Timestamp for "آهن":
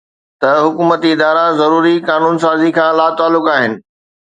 3.57-3.71